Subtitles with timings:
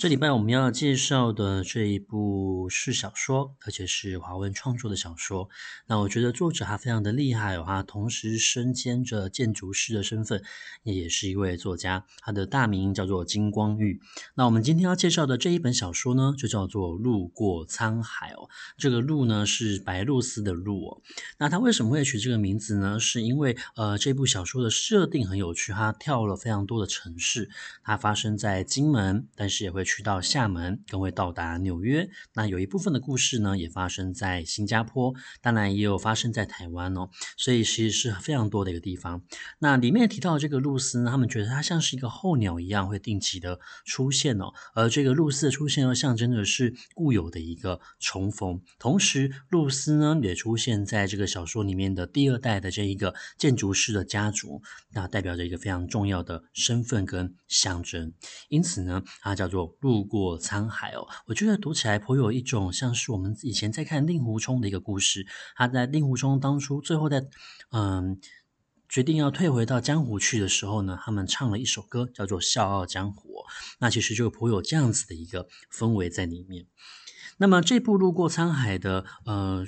[0.00, 5.50] 这礼拜我们要介绍的这一部是小说，而且是华文创作的小说。
[5.88, 10.42] 那我觉得作者他非常的厉害哦，他同时身兼着建筑师的身份，
[10.84, 12.06] 也是一位作家。
[12.20, 14.00] 他的大名叫做金光裕。
[14.36, 18.48] 那我们今天要介绍的这一本小说呢，就叫做《路过沧海》哦。
[18.78, 21.02] 这个“路”呢是白鹭鸶的“鹭”哦。
[21.36, 22.98] 那他为什么会取这个名字呢？
[22.98, 27.50] 是因为呃，这部小说的设定很有趣，他跳了非常多的城市，
[27.82, 29.84] 它发生在金门，但是也会。
[29.90, 32.08] 去到厦门，更会到达纽约。
[32.34, 37.10] 那有一部分的故事呢，也发生在新加坡，当然也有发生在台湾哦。
[37.36, 39.20] 所以其实是非常多的一个地方。
[39.58, 44.52] 那里面提到这个露丝呢，他们觉得它像是一个候鸟一样，会定期的出现哦。
[44.74, 48.62] 而这个露丝的出现又象征的是固有的一个重逢。
[48.78, 58.12] 同时，露丝呢也出现在这个小说里面的第二代的这一个建筑师的家族，那代表着一个非常重要的身份跟象征。
[58.48, 59.76] 因此呢，它叫做。
[59.80, 65.26] 路过沧海哦，我觉得读起来颇有一种像是我们以前在看令狐冲的一个故事。
[65.56, 67.24] 他在令狐冲当初最后在
[67.72, 68.20] 嗯
[68.88, 73.28] 决定要退回到江湖去的时候呢，他们唱了一首歌叫做《笑傲江湖》。
[73.78, 76.66] 那其实就颇有这样子的一个氛围在里面。
[77.38, 79.64] 那么这部《路过沧海》的呃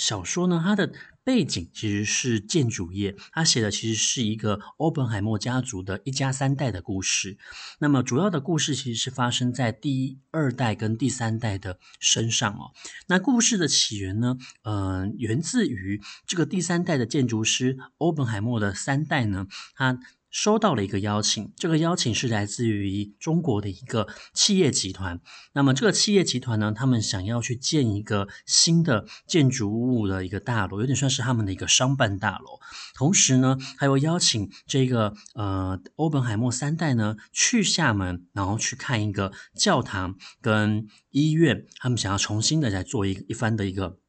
[0.00, 0.92] 小说呢，它的。
[1.22, 7.36] 背景其实是建筑业，他写的其实是一个欧本海默家族的一家三代的故事。
[7.78, 12.72] 那么主要的故事其实是发生在第二代跟第三代的身上哦。
[13.06, 20.00] 那故事的起源呢，呃，源自于这个第三代的建筑师欧本海默的三代呢，他。
[20.30, 25.20] 收到了一个邀请，这个邀请是来自于中国的一个企业集团。
[25.52, 32.60] 那么这个企业集团呢，他们想要去建一个新的建筑物的一个大楼，有点算是他们的一个商办大楼。
[32.94, 43.99] 同时呢，还有邀请这个呃欧本海默三代呢去厦门，然后去看一个教堂跟医院，他们想要重新的来做一一番的一个。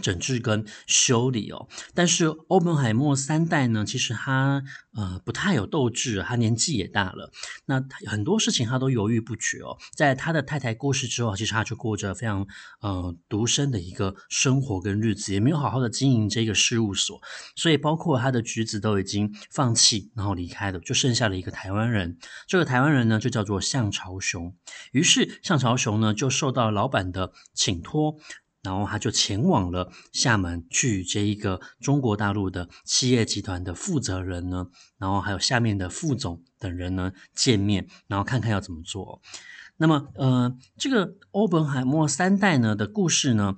[0.00, 4.62] 整治跟修理哦，但是欧本海默三代呢，其实他
[4.94, 7.30] 呃不太有斗志，他年纪也大了，
[7.66, 9.76] 那很多事情他都犹豫不决哦。
[9.94, 12.46] 在他的太太过世之后，其实他就过着非常
[12.80, 17.20] 呃独身的一个生活跟日子，也没有好好的经营这个事务所，
[17.56, 22.16] 所以包括他的侄子都已经放弃，然后离开了，就剩下了一个台湾人。
[22.46, 24.54] 这个台湾人呢，就叫做项朝雄。
[24.92, 28.16] 于是项朝雄呢，就受到老板的请托。
[28.62, 34.66] 然后他就前往了厦门，去与这一个中国大陆的企业集团的负责人呢，
[34.98, 39.22] 然后还有下面的副总等人呢见面，然后看看要怎么做。
[39.78, 43.56] 那么，呃，这个欧本海默三代呢的故事呢，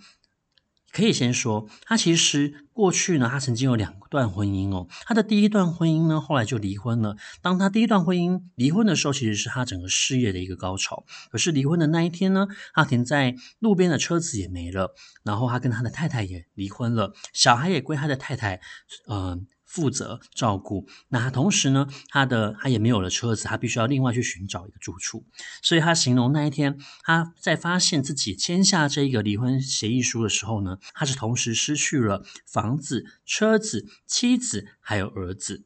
[0.93, 4.87] 可以先说，他其实过去呢，他曾经有两段婚姻哦。
[5.07, 7.17] 他的第一段婚姻呢，后来就离婚了。
[7.41, 11.05] 当他第一段婚姻离婚的时候，其实是他整个事业的一个高潮。
[11.31, 14.95] 可是离婚的那一天呢，他停在路边的车子也没了，
[15.25, 18.61] 然后他跟他的太太也离婚了，小孩也归他的太太，
[19.09, 25.25] 嗯、负责照顾，那他同时呢，他的他也没有了车子，他必须要另外去寻找一个住处。
[25.63, 35.65] 所以他形容那一天，他在发现自己签下这个离婚协议书的时候呢，他是同时失去了房子、车子、妻子还有儿子。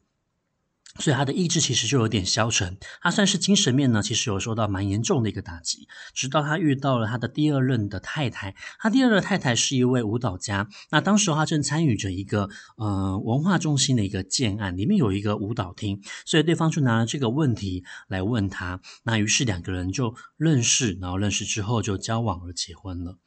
[0.99, 5.87] 所以他的意志其实就有点消沉，他算是精神面呢，其实有受到蛮严重的一个打击。
[6.13, 10.67] 直到他遇到了他的第二任的太太，他第二任太太是一位舞蹈家。
[10.89, 18.81] 那当时他正参与着一个呃文化中心的一个建案，里面有一个舞蹈厅，所以对方就拿了这个问题来问他。
[19.03, 23.17] 那于是两个人就认识，然后认识之后就交往而结婚了。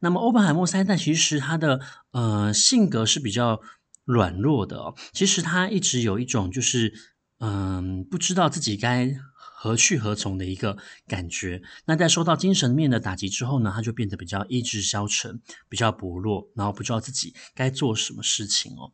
[0.00, 1.80] 那么欧本海默三代其实他的
[2.12, 3.60] 呃性格是比较
[4.04, 6.94] 软弱的哦，其实他一直有一种就是。
[7.40, 10.76] 嗯，不知道自己该何去何从的一个
[11.06, 11.62] 感觉。
[11.84, 18.92] 那在受到精神面的打击之后呢，他就变得比较意志消沉，比较薄弱，然后不知道自己该做什么事情哦。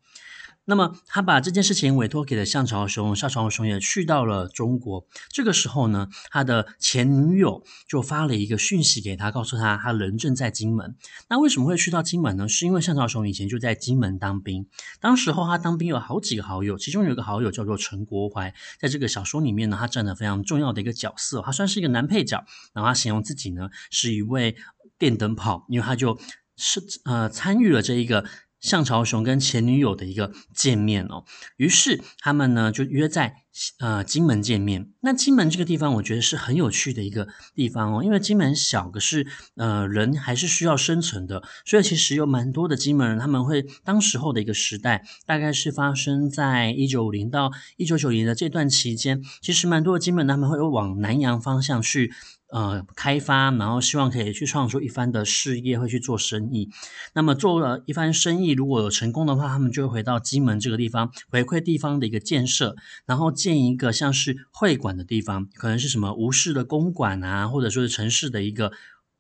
[0.67, 5.07] 那么他把这件事情委托给了向朝雄，向朝雄也去到了中国。
[5.29, 10.97] 这个时候呢，他的前女友就发了一个讯息给他，告诉他他人正在金门。
[11.29, 12.49] 那为什么会去到金门呢？
[12.49, 14.67] 是因为向朝雄以前就在金门当兵。
[15.01, 22.43] 当时候他当兵有好几个好友，其中有一个好友叫做陈国怀，在这个小说里面呢，他占了非常重要的一个角色，他算是一个男配角。
[22.73, 24.57] 然后他形容自己呢是一位
[24.99, 26.19] 电灯泡，因为他就
[26.57, 28.25] 是呃参与了这一个。
[28.65, 31.25] 向朝雄跟前女友的一个见面哦。
[31.59, 33.37] 于是他们呢就约在
[33.79, 34.91] 呃金门见面。
[35.01, 39.27] 那金门这个地方，我觉得是很有趣的一个地方哦，因为金门小，可是
[39.57, 52.11] 呃人还是需要生存的，所以其实有蛮多的金门人，他们会当时候的一个时代，大概是发生在一九五零到一九九零的这段期间，其实蛮多的金门他们会往南洋方向去。
[52.55, 56.71] 呃，开发，然后希望可以去创出一番的事业，会去做生意。
[57.13, 68.71] 那么做了一番生意，如果有成功的话，他们就会回到金门这个地方，回馈地方的一个建设，然后建一个像是会馆的地方，可能是什么吴氏的公馆啊，或者说是城市的一个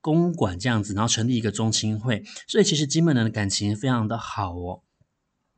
[0.00, 2.22] 公馆这样子，然后成立一个宗亲会。
[2.46, 4.82] 所以其实金门人的感情非常的好哦。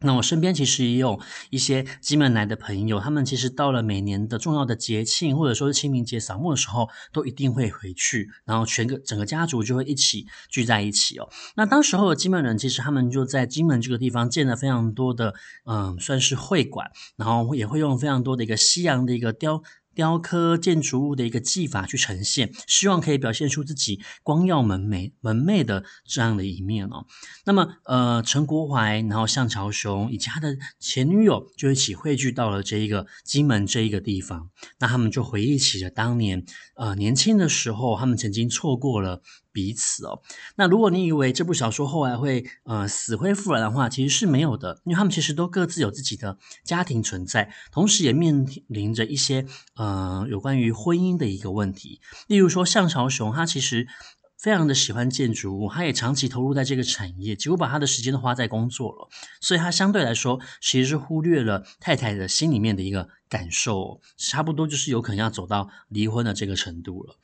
[0.01, 1.19] 那我身边其实也有
[1.51, 11.29] 一些金门来的朋友，他们其实到了每年的重要的节庆，或者说是清明节扫墓的时候，都一定会回去，然后全个整个家族就会一起聚在一起哦。
[11.57, 15.35] 那当时候的金门人，其实他们就在金门这个地方建了非常多的，
[15.65, 19.63] 嗯，算是会馆，然后也会用非常多的一个西洋的一个雕。
[19.97, 27.07] 雕刻建筑物的一个技法去呈现，希望可以表现出自己光耀门楣、门楣的这样的一面哦。
[27.47, 34.51] 那么，呃，陈国怀，然后向朝雄以及他的前女友就一起汇聚到了这一个金门这一个地方。
[34.79, 36.45] 那他们就回忆起了当年，
[36.77, 39.23] 呃，年轻的时候，他们曾经错过了。
[39.57, 40.21] 彼此哦，
[40.57, 52.03] 那如果你以为这部小说后来会呃死灰复燃的话，其实是没有的，因为他们其实都各自有自己的家庭存在，同时也面临着一些呃有关于婚姻的一个问题。
[52.27, 53.89] 例如说，向朝雄他其实
[54.37, 59.09] 非常的喜欢建筑物，他也长期投入在这个产业，几乎把他的时间都花在工作了，
[59.41, 67.17] 所以他相对来说其实是忽略了太太的心里面的一个感受，差不多就是有可能要走到离婚的这个程度了。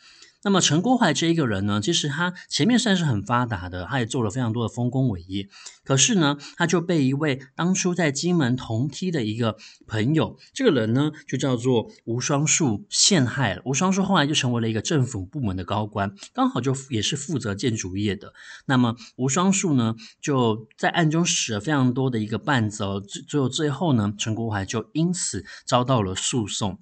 [0.44, 5.48] 那么陈国怀这一个人呢，其实他前面算是很发达的，他也做了非常多的丰功伟业。
[5.84, 9.56] 可是呢，他就被一位当初在金门同梯的一个
[9.86, 13.62] 朋友，这个人呢就叫做吴双树陷害了。
[13.64, 18.32] 吴双树后来就成为了一个政府部门的高官，刚好就也是负责建筑业的。
[18.66, 26.78] 那么吴双树呢就在暗中使了非常多的一个绊子哦，最后最后呢，陈国怀就因此遭到了诉讼。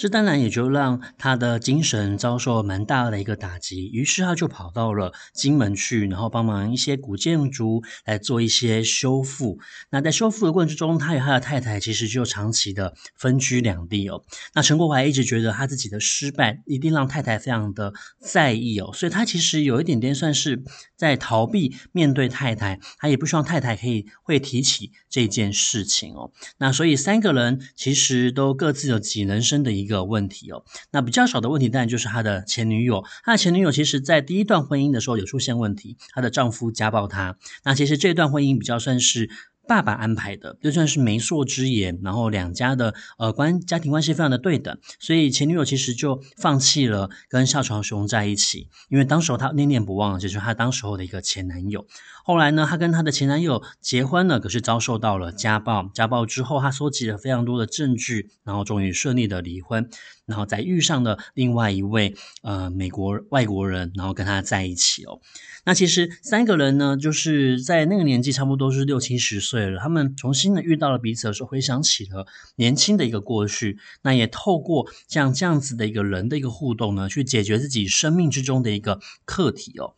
[0.00, 9.58] 这当然也就让他的精神遭受蛮大的一个打击，于是他就跑到了金门去，然后帮忙一些古建筑来做一些修复。
[9.90, 14.24] 那在修复的过程中，他与他的太太其实就长期的分居两地哦。
[14.54, 20.62] 那陈国怀一直觉得他自己的失败一定让太太非常的在意哦，所以他其实有一点点算是
[20.96, 26.30] 在逃避面对太太，他也不希望太太可以会提起这件事情哦。
[26.56, 29.70] 那所以三个人其实都各自有自己人生的。
[29.80, 33.04] 一个问题哦，那比较少的问题当然就是他的前女友。
[33.24, 37.36] 他的前女友其实在第一段婚姻的时候有出现问题，她的丈夫家暴她。
[37.64, 39.28] 那其实这段婚姻比较算是
[39.70, 42.00] 爸爸安排的，就算是媒妁之言。
[42.02, 51.86] 然后两家的呃关家庭关系非常的对等，所以前女友其实就放弃了跟夏朝雄在一起，因为当时候她念念不忘就是她当时候的一个前男友。
[52.24, 55.88] 后来呢，她跟她的前男友结婚了，可是遭受到了家暴。
[55.94, 59.88] 家暴之后，她搜集了非常多的证据，然后终于顺利的离婚，
[60.30, 65.20] 然后再遇上了另外一位呃美国外国人，然后跟他在一起哦。
[65.66, 72.26] 那其实三个人呢，就是在那个年纪差不多是六七十岁了，他们重新的遇到了彼此的时候，回想起了
[72.56, 73.78] 年轻的一个过去。
[74.02, 79.94] 那也透过像这样子的一个人的一个互动呢，去解决自己生命之中的一个课题哦。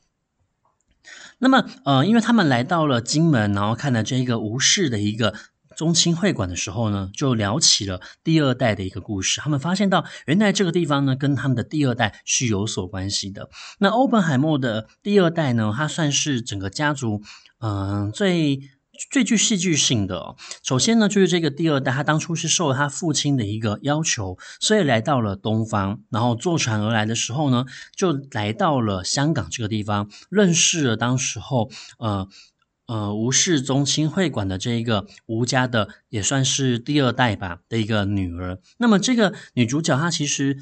[1.39, 5.35] 那么，呃，因为他们来到了金门，然后看了这一个吴氏的一个
[5.77, 9.41] 中青会馆的时候呢，就聊起了第二代的一个故事。
[9.41, 13.49] 他们发现到，原来这个地方呢，跟他们的第二代是有所关系的。
[13.79, 17.23] 那欧本海默的第二代呢，他算是整个家族，
[17.61, 18.61] 嗯、最。
[19.11, 27.65] 最具戏剧性的，首先呢，就是这个第二代，他当初是受了他父亲的一个要求，所以来到了东方，然后坐船而来的时候呢，
[27.97, 32.29] 就来到了香港这个地方，认识了当时候呃
[32.87, 38.59] 呃吴氏宗亲会馆的这一个吴家的，也算是第二代吧的一个女儿。
[38.79, 40.59] 那么这个女主角她其实。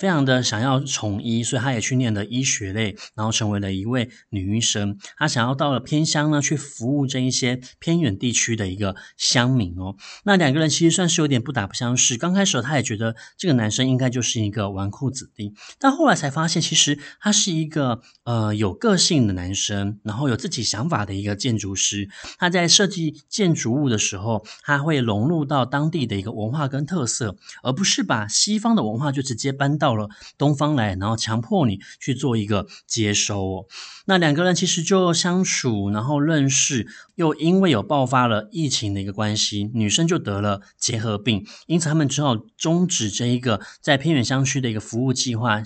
[0.00, 4.96] 非常的想要从医，所以他也去念了医学类，然后成为了一位女医生。
[5.18, 9.96] 他想要到了偏乡呢，去服务这一些偏远地区的一个乡民哦。
[10.24, 12.16] 那两个人其实算是有点不打不相识。
[12.16, 22.08] 刚开始他也觉得这个男生应该就是一个纨绔子弟，但后来才发现，其实他是一个呃有个性的男生，然后有自己想法的一个建筑师。
[22.38, 29.89] 他在设计建筑物的时候，他会融入到当地的一个文化跟特色，而不是把西方的文化就直接搬到。
[29.90, 33.64] 到了东方来，然后强迫你去做一个接收哦。
[34.06, 45.60] 那两个人其实就相处，然后认识，又因为有爆发了疫情的一个关系，女生就得了结核病，因此他们只好终止这一个在偏远乡区的一个服务计划。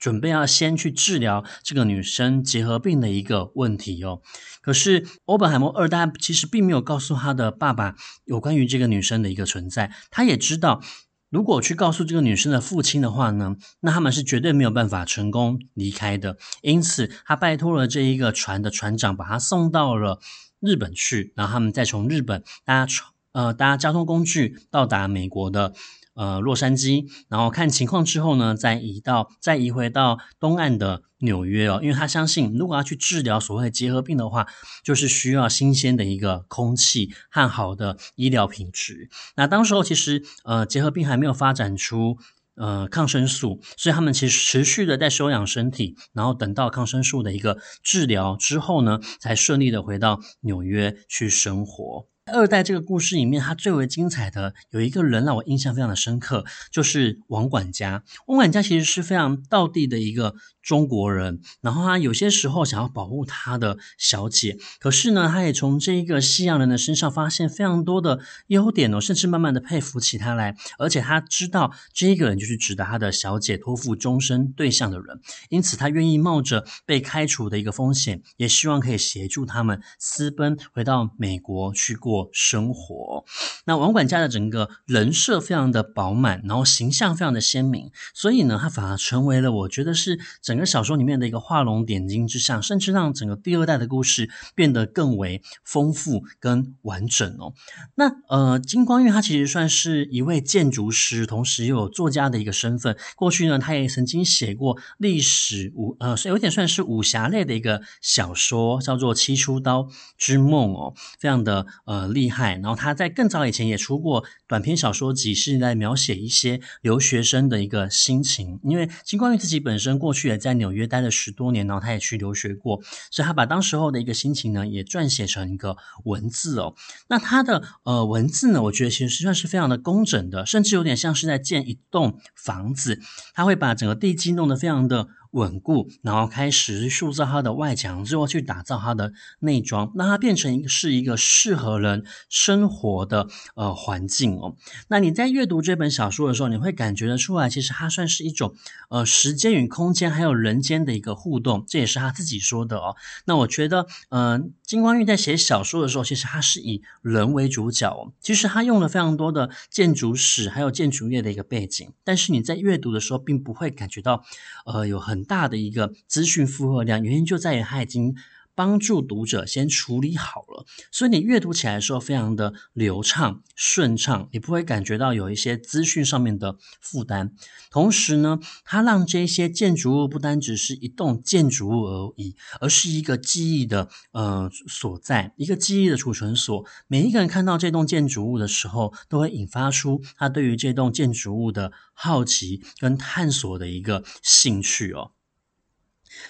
[0.00, 4.22] 准备要先去治疗这个女生结核病的一个问题哦。
[4.62, 9.92] 可是欧本海默二代其实并没有告诉他的爸爸有关于这个女生的一个存在。
[10.10, 10.80] 他也知道，
[11.30, 16.36] 如果去告诉这个女生的父亲的话呢，那他们是绝对没有办法成功离开的。
[16.60, 20.20] 因此，他拜托了这一个船的船长，把他送到了
[20.58, 25.72] 日本去，然后他们再从日本搭船呃搭交通工具到达美国的。
[26.14, 34.46] 呃，洛杉矶，然后看情况之后呢，再移到再移回到东岸的纽约哦，因为他相信，如果要去治疗所谓的结核病的话，
[34.82, 39.08] 就是需要新鲜的一个空气和好的医疗品质。
[39.36, 42.18] 那当时候其实呃，结核病还没有发展出
[42.56, 52.08] 呃抗生素，所以他们其实持续的在休养身体，然后等到抗生素的一个治疗之后呢，才顺利的回到纽约去生活。
[52.30, 58.02] 二代这个故事里面，它最为精彩的有一个人让我印象非常的深刻，就是王管家。
[58.26, 60.34] 王管家其实是非常道地的一个。
[60.62, 70.56] 中国人，然后他有些时候想要保护他的小姐，可是呢，他也从这一个西洋人的身上发现非常多的优点哦，甚至慢慢的佩服起他来。
[70.78, 83.24] 而且他知道这一个人就是值得他的小姐托付终身对象的人，因此他愿意冒着被开除的一个风险，也希望可以协助他们私奔回到美国去过生活。
[83.64, 90.20] 那王管家的整个人设非常的饱满，然后形象非常的鲜明，所以呢，他反而成为了我觉得是。
[90.50, 97.54] 整个小说里面的一个画龙点睛之相，甚至让整个第二代的故事变得更为丰富跟完整哦。
[97.94, 102.96] 那呃，金光玉他其实算是一位建筑师，同时又有作家的一个身份。
[103.14, 109.86] 过去呢，他也曾经写过历史武呃，有点算是武侠类的一个小说，叫做《七出刀
[110.18, 112.54] 之梦》哦，非常的呃厉害。
[112.54, 118.58] 然后他在更早以前也出过短篇小说集，是来描写一些留学生的一个心情。
[118.64, 122.80] 因为金光玉自己本身过去也在纽约待了十多年，然后他也去留学过，
[123.12, 126.74] 所以他把当时候的一个心情呢，也撰写成一个文字哦。
[127.08, 132.98] 那他的呃文字呢，我觉得其实算是非常的工整的，甚至有点像是在建一栋房子，
[133.34, 135.06] 他会把整个地基弄得非常的。
[135.32, 144.56] 稳固，然后开始塑造它的外墙，最后去打造它的内装，让它变成一个是一个适合人生活的呃环境哦。
[144.88, 148.54] 那你在阅读这本小说的时候，你会感觉得出来，其实它算是一种
[148.88, 152.96] 呃时间与空间还有人间的一个互动，这也是他自己说的哦。
[153.24, 158.12] 那我觉得，嗯、金光玉在写小说的时候，其实他是以人为主角。
[158.20, 164.22] 其实他用了非常多的建筑史还有建筑业的一个背景，但是你在阅读的时候，并不会感觉到
[164.66, 165.24] 呃有很。
[165.30, 168.16] 大的一个资讯负荷量，原因就在于他已经
[168.54, 177.32] 帮助读者先处理好了，所以你阅读起来的时候非常的流畅顺畅，你不会感觉到有一些资讯上面的负担。
[177.70, 186.66] 同时呢，它让这些建筑物不单只是一栋建筑物而已，而是一个记忆的呃所在，一个记忆的储存所。
[186.86, 195.12] 每一个人看到这栋建筑物的时候，都会引发出他对于这栋建筑物的好奇跟探索的一个兴趣哦。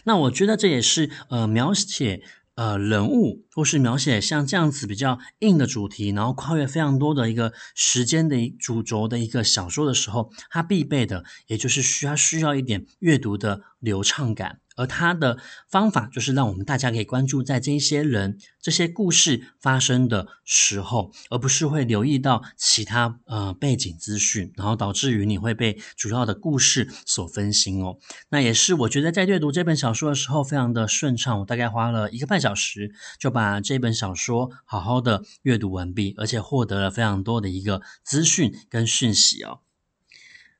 [0.05, 2.23] 那我觉得这也是呃描写
[2.55, 14.61] 呃人物，或是描写像这样子比较硬的主题，然后跨越非常多的一个时间的主轴的一个小说的时候，它必备的，也就是需要需要一点阅读的流畅感。
[14.77, 15.37] 而他的
[15.69, 27.99] 方法就是让我们大家可以关注在这些人、这些故事发生的时候，而不是会留意到其他呃背景资讯，然后导致于你会被主要的故事所分心哦。
[28.31, 39.61] 那也是我觉得在阅读这本小说的时候非常的顺畅，我大概花了一个半小时就把这本小说好好的阅读完毕，而且获得了非常多的一个资讯跟讯息哦。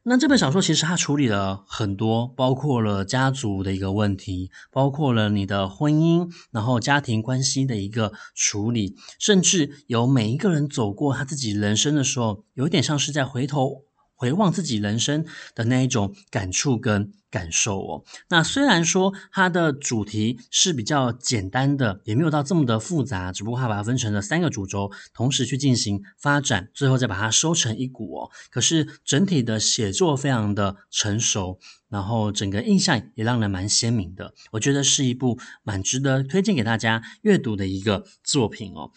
[0.03, 13.83] 那这本小说其实它处理了很多，包括了家族的一个问题，包括了你的婚姻，然后家庭关系的一个处理，甚至有每一个人走过他自己人生的时候，有点像是在回头
[14.21, 15.25] 回望自己人生
[15.55, 28.31] 的那一种感触跟感受哦，那虽然说它的主题是比较简单的，也没有到这么的复杂，只不过它把它分成了三个主轴，同时去进行发展，最后再把它收成一股哦。
[28.51, 31.59] 可是整体的写作非常的成熟，
[31.89, 38.91] 然后整个印象也让人蛮鲜明的，我觉得是一部蛮值得推荐给大家阅读的一个作品哦。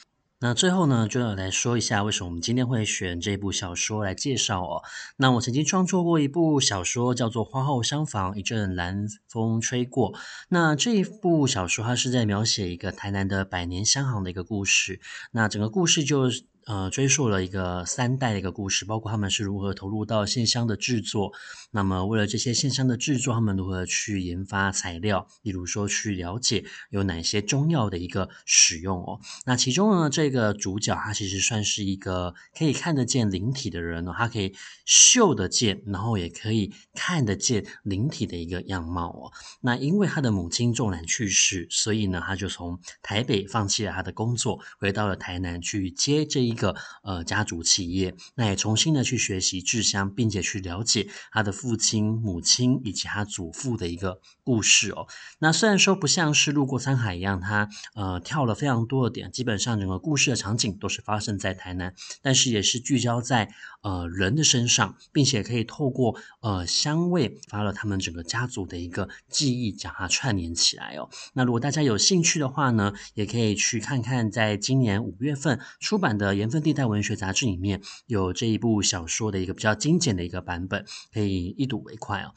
[0.46, 4.84] 那最后呢，就要来说一下为什么我们今天会选这部小说来介绍哦。
[5.16, 10.12] 那我曾经创作过一部小说，叫做《花后厢房一阵南风吹过》。
[10.50, 15.00] 那这一部小说，它是在描写一个台南的百年香行的一个故事。
[15.32, 16.30] 那整个故事就。
[16.66, 21.34] 呃，追溯了一个三代的一个故事，包括他们是如何投入到线香的制作。
[21.72, 29.20] 那么，为了这些线香的制作，他们如何去研发材料，例如说去了解有哪些中药的一个使用哦。
[29.46, 34.56] 那其中呢，这个主角他其实算是一个可以看得见灵体的人哦，他可以
[34.86, 39.32] 嗅得见，然后也可以看得见灵体的一个样貌哦。
[39.60, 46.53] 那因为他的母亲重男去世，所以呢，他就从台北放弃了他的工作，回到了台南去接这一。
[46.54, 55.08] 一个呃家族企业，那也重新的去学习制香，并且去了解他的父亲、母亲以及他祖父的一个故事哦。
[55.40, 63.50] 那虽然说不像是路过山海一样，他呃跳了非常多的点，基本上整个故事的场景都是发生在台南，但是也是聚焦在
[63.82, 71.10] 呃人的身上，并且可以透过呃香味发了他们整个家族的一个记忆，将它串联起来哦。
[71.34, 76.43] 那如果大家有兴趣的话呢，也可以去看看，在今年五月份出版的。
[76.44, 82.34] 缘分地带文学杂志里面有这一部小说的一个比较精简的一个版本，可以一睹为快哦。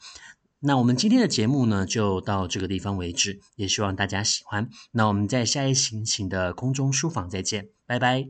[0.61, 4.69] 那我们今天的节目呢，就到这个地方为止，也希望大家喜欢。
[4.93, 8.29] 那我们在下一行行的空中书房再见，拜拜。